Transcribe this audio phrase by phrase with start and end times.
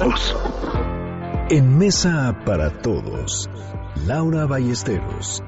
[0.00, 1.46] todos.
[1.50, 3.50] En Mesa para Todos,
[4.06, 5.42] Laura Ballesteros.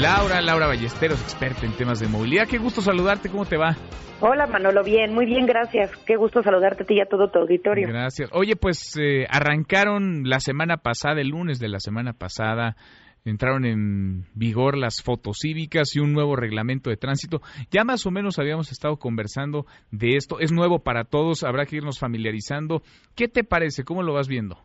[0.00, 2.48] Laura, Laura Ballesteros, experta en temas de movilidad.
[2.48, 3.76] Qué gusto saludarte, ¿cómo te va?
[4.20, 5.90] Hola Manolo, bien, muy bien, gracias.
[6.06, 7.88] Qué gusto saludarte a ti y a todo tu auditorio.
[7.88, 8.30] Gracias.
[8.32, 12.76] Oye, pues eh, arrancaron la semana pasada, el lunes de la semana pasada,
[13.24, 17.40] entraron en vigor las fotocívicas y un nuevo reglamento de tránsito.
[17.70, 20.40] Ya más o menos habíamos estado conversando de esto.
[20.40, 22.82] Es nuevo para todos, habrá que irnos familiarizando.
[23.14, 23.84] ¿Qué te parece?
[23.84, 24.58] ¿Cómo lo vas viendo?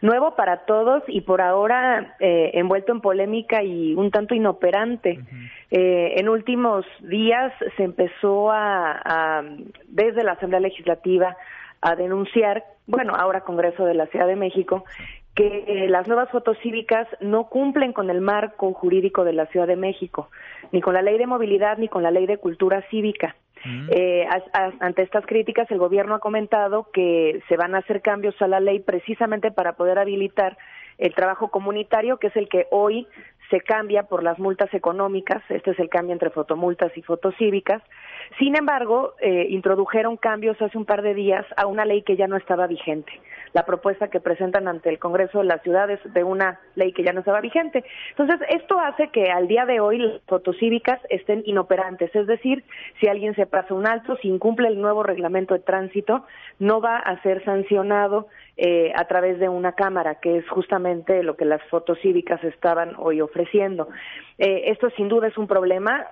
[0.00, 5.20] Nuevo para todos y por ahora eh, envuelto en polémica y un tanto inoperante.
[5.70, 9.42] eh, en últimos días se empezó a, a,
[9.86, 11.36] desde la Asamblea Legislativa,
[11.80, 14.84] a denunciar, bueno, ahora Congreso de la Ciudad de México,
[15.34, 19.76] que eh, las nuevas fotocívicas no cumplen con el marco jurídico de la Ciudad de
[19.76, 20.28] México,
[20.72, 23.34] ni con la ley de movilidad ni con la ley de cultura cívica.
[23.64, 23.88] Mm.
[23.90, 28.02] Eh, a, a, ante estas críticas, el gobierno ha comentado que se van a hacer
[28.02, 30.58] cambios a la ley precisamente para poder habilitar
[30.98, 33.06] el trabajo comunitario, que es el que hoy
[33.50, 35.42] se cambia por las multas económicas.
[35.50, 37.82] Este es el cambio entre fotomultas y fotocívicas.
[38.38, 42.26] Sin embargo, eh, introdujeron cambios hace un par de días a una ley que ya
[42.26, 43.12] no estaba vigente.
[43.52, 47.12] La propuesta que presentan ante el Congreso de las ciudades de una ley que ya
[47.12, 47.84] no estaba vigente.
[48.10, 52.14] Entonces, esto hace que al día de hoy las fotocívicas estén inoperantes.
[52.14, 52.64] Es decir,
[53.00, 56.24] si alguien se pasa un alto, si incumple el nuevo reglamento de tránsito,
[56.58, 61.36] no va a ser sancionado eh, a través de una cámara, que es justamente lo
[61.36, 63.88] que las fotocívicas estaban hoy ofreciendo.
[64.38, 66.06] Eh, esto sin duda es un problema.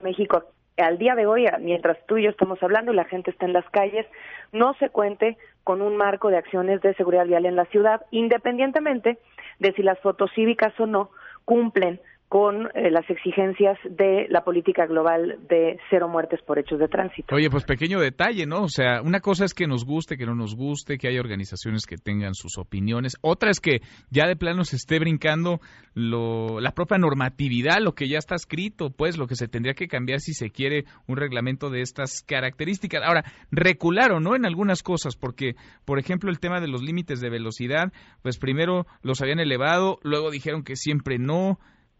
[0.00, 0.44] México
[0.78, 3.52] al día de hoy, mientras tú y yo estamos hablando y la gente está en
[3.52, 4.06] las calles,
[4.52, 9.18] no se cuente con un marco de acciones de seguridad vial en la ciudad, independientemente
[9.58, 11.10] de si las fotocívicas o no
[11.44, 16.86] cumplen con eh, las exigencias de la política global de cero muertes por hechos de
[16.86, 17.34] tránsito.
[17.34, 18.64] Oye, pues pequeño detalle, ¿no?
[18.64, 21.86] O sea, una cosa es que nos guste, que no nos guste, que haya organizaciones
[21.86, 23.16] que tengan sus opiniones.
[23.22, 25.60] Otra es que ya de plano se esté brincando
[25.94, 29.88] lo, la propia normatividad, lo que ya está escrito, pues lo que se tendría que
[29.88, 33.02] cambiar si se quiere un reglamento de estas características.
[33.04, 34.36] Ahora, recularon, ¿no?
[34.36, 35.54] En algunas cosas, porque,
[35.86, 37.90] por ejemplo, el tema de los límites de velocidad,
[38.20, 41.58] pues primero los habían elevado, luego dijeron que siempre no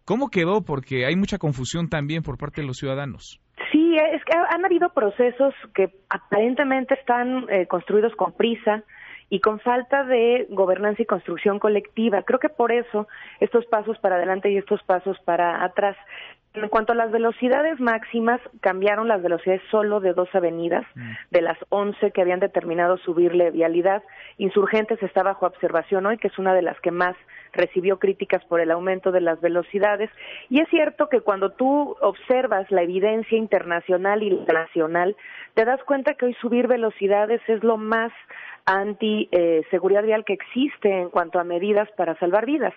[0.08, 0.62] ¿Cómo quedó?
[0.62, 3.42] Porque hay mucha confusión también por parte de los ciudadanos.
[3.70, 8.84] Sí, es que han habido procesos que aparentemente están eh, construidos con prisa
[9.28, 12.22] y con falta de gobernanza y construcción colectiva.
[12.22, 13.06] Creo que por eso
[13.38, 15.94] estos pasos para adelante y estos pasos para atrás.
[16.54, 21.10] En cuanto a las velocidades máximas, cambiaron las velocidades solo de dos avenidas, mm.
[21.30, 24.02] de las once que habían determinado subirle vialidad.
[24.38, 27.14] Insurgentes está bajo observación hoy, que es una de las que más
[27.52, 30.10] recibió críticas por el aumento de las velocidades.
[30.48, 35.16] Y es cierto que cuando tú observas la evidencia internacional y nacional,
[35.54, 38.12] te das cuenta que hoy subir velocidades es lo más
[38.68, 42.74] anti eh, seguridad vial que existe en cuanto a medidas para salvar vidas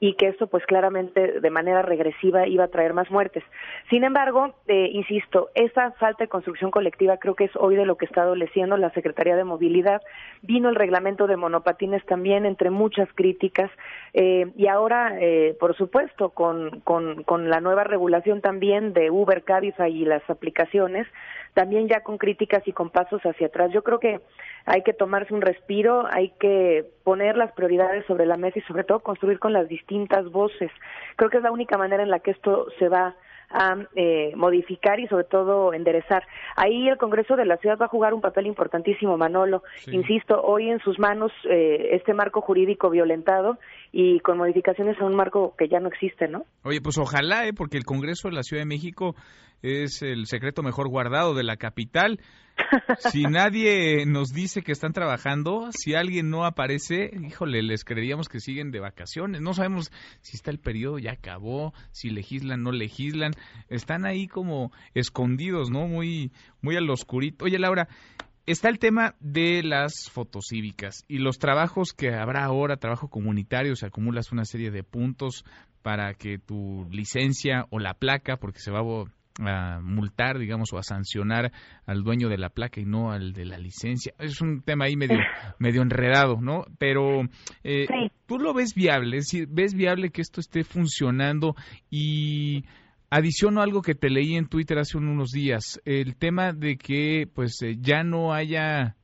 [0.00, 3.44] y que esto pues claramente de manera regresiva iba a traer más muertes.
[3.90, 7.96] Sin embargo, eh, insisto, esa falta de construcción colectiva creo que es hoy de lo
[7.96, 10.00] que está adoleciendo la Secretaría de Movilidad.
[10.40, 13.70] Vino el reglamento de monopatines también entre muchas críticas
[14.14, 19.44] eh, y ahora, eh, por supuesto, con, con, con la nueva regulación también de Uber,
[19.44, 21.06] Cabify y las aplicaciones,
[21.52, 23.70] también ya con críticas y con pasos hacia atrás.
[23.72, 24.20] Yo creo que
[24.64, 28.84] hay que tomarse un respiro, hay que poner las prioridades sobre la mesa y sobre
[28.84, 30.70] todo construir con las distintas voces.
[31.16, 33.16] Creo que es la única manera en la que esto se va
[33.50, 36.24] a eh, modificar y sobre todo enderezar.
[36.56, 39.62] Ahí el Congreso de la Ciudad va a jugar un papel importantísimo, Manolo.
[39.76, 39.94] Sí.
[39.94, 43.58] Insisto, hoy en sus manos eh, este marco jurídico violentado
[43.92, 46.44] y con modificaciones a un marco que ya no existe, ¿no?
[46.64, 47.52] Oye, pues ojalá, ¿eh?
[47.52, 49.14] porque el Congreso de la Ciudad de México
[49.62, 52.18] es el secreto mejor guardado de la capital.
[53.10, 58.40] Si nadie nos dice que están trabajando, si alguien no aparece, híjole, les creeríamos que
[58.40, 59.40] siguen de vacaciones.
[59.40, 59.90] No sabemos
[60.20, 63.32] si está el periodo, ya acabó, si legislan, no legislan.
[63.68, 65.86] Están ahí como escondidos, ¿no?
[65.86, 67.44] Muy, muy al oscurito.
[67.44, 67.88] Oye, Laura,
[68.46, 73.86] está el tema de las fotocívicas y los trabajos que habrá ahora, trabajo comunitario, se
[73.86, 75.44] acumulas una serie de puntos
[75.82, 78.80] para que tu licencia o la placa, porque se va
[79.40, 81.52] a multar, digamos, o a sancionar
[81.86, 84.14] al dueño de la placa y no al de la licencia.
[84.18, 85.18] Es un tema ahí medio,
[85.58, 86.64] medio enredado, ¿no?
[86.78, 87.22] Pero
[87.62, 88.12] eh, sí.
[88.26, 91.56] tú lo ves viable, es decir, ves viable que esto esté funcionando
[91.90, 92.64] y
[93.10, 97.60] adiciono algo que te leí en Twitter hace unos días, el tema de que pues
[97.62, 98.96] eh, ya no haya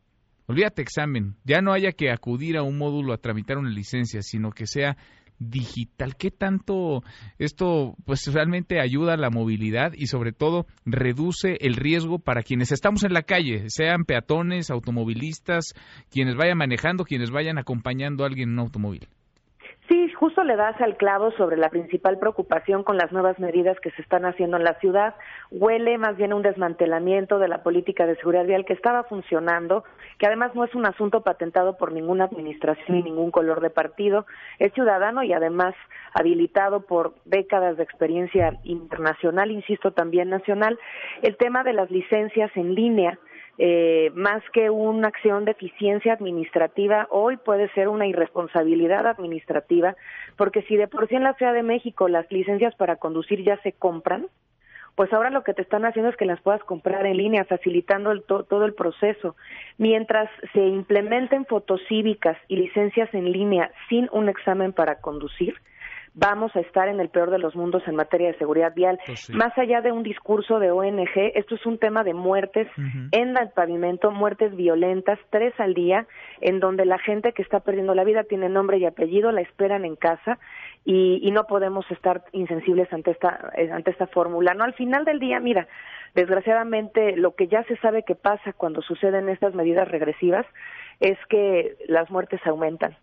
[0.47, 4.51] olvídate examen, ya no haya que acudir a un módulo a tramitar una licencia, sino
[4.51, 4.97] que sea
[5.41, 6.15] digital.
[6.17, 7.03] ¿Qué tanto
[7.39, 12.71] esto pues realmente ayuda a la movilidad y sobre todo reduce el riesgo para quienes
[12.71, 15.75] estamos en la calle, sean peatones, automovilistas,
[16.11, 19.09] quienes vayan manejando, quienes vayan acompañando a alguien en un automóvil?
[20.21, 24.03] Justo le das al clavo sobre la principal preocupación con las nuevas medidas que se
[24.03, 25.15] están haciendo en la ciudad.
[25.51, 29.83] Huele más bien un desmantelamiento de la política de seguridad vial que estaba funcionando,
[30.19, 34.27] que además no es un asunto patentado por ninguna administración ni ningún color de partido,
[34.59, 35.75] es ciudadano y además
[36.13, 40.79] habilitado por décadas de experiencia internacional, insisto, también nacional.
[41.23, 43.19] El tema de las licencias en línea
[43.63, 49.97] eh, más que una acción de eficiencia administrativa, hoy puede ser una irresponsabilidad administrativa,
[50.37, 53.59] porque si de por sí en la Ciudad de México las licencias para conducir ya
[53.59, 54.29] se compran,
[54.95, 58.19] pues ahora lo que te están haciendo es que las puedas comprar en línea, facilitando
[58.23, 59.37] todo el proceso.
[59.77, 65.55] Mientras se implementen fotocívicas y licencias en línea sin un examen para conducir,
[66.15, 68.99] vamos a estar en el peor de los mundos en materia de seguridad vial.
[69.07, 72.69] Pues Más allá de un discurso de ONG, esto es un tema de muertes
[73.13, 76.07] en el pavimento, muertes violentas, tres al día,
[76.41, 79.85] en donde la gente que está perdiendo la vida tiene nombre y apellido, la esperan
[79.85, 80.39] en casa
[80.85, 84.55] y, y no podemos estar insensibles ante esta, eh, ante esta fórmula.
[84.55, 85.69] No, al final del día, mira,
[86.15, 90.47] desgraciadamente lo que ya se sabe que pasa cuando suceden estas medidas regresivas
[90.99, 92.97] es que las muertes aumentan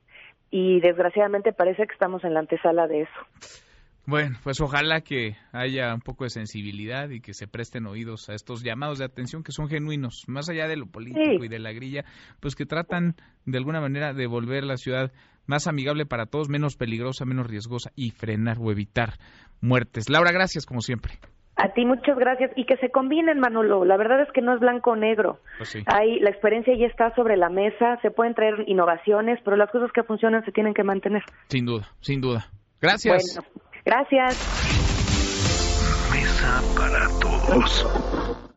[0.49, 3.63] y desgraciadamente parece que estamos en la antesala de eso.
[4.05, 8.35] Bueno, pues ojalá que haya un poco de sensibilidad y que se presten oídos a
[8.35, 11.73] estos llamados de atención que son genuinos, más allá de lo político y de la
[11.73, 12.05] grilla,
[12.39, 13.15] pues que tratan
[13.45, 15.11] de alguna manera de volver la ciudad
[15.45, 19.15] más amigable para todos, menos peligrosa, menos riesgosa y frenar o evitar
[19.59, 20.09] muertes.
[20.09, 21.15] Laura, gracias como siempre.
[21.57, 23.83] A ti muchas gracias y que se combinen, Manolo.
[23.83, 25.39] La verdad es que no es blanco o negro.
[25.57, 29.71] Pues Hay, la experiencia ya está sobre la mesa, se pueden traer innovaciones, pero las
[29.71, 31.24] cosas que funcionan se tienen que mantener.
[31.48, 32.48] Sin duda, sin duda.
[32.80, 33.39] Gracias.
[33.44, 34.38] Bueno, gracias.
[36.12, 38.48] Mesa para todos.